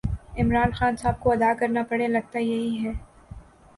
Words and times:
عمران 0.39 0.71
خان 0.77 0.93
صاحب 1.01 1.19
کو 1.21 1.31
ادا 1.31 1.51
کرنا 1.59 1.83
پڑے 1.89 2.07
لگتا 2.07 2.39
یہی 2.39 2.85
ہے 2.85 2.91